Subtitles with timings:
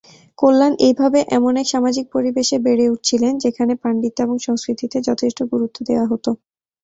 [0.37, 6.05] কল্যাণ এইভাবে এমন এক সামাজিক পরিবেশ বেড়ে উঠেছিলেন যেখানে পাণ্ডিত্য এবং সংস্কৃতিতে যথেষ্ট গুরুত্ব দেওয়া
[6.11, 6.25] হত।